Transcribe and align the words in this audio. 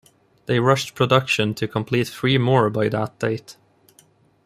They 0.47 0.59
rushed 0.59 0.95
production 0.95 1.53
to 1.53 1.67
complete 1.67 2.07
three 2.07 2.39
more 2.39 2.71
by 2.71 2.89
that 2.89 3.19
date. 3.19 3.55